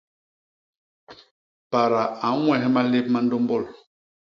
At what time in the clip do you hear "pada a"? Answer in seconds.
1.71-2.29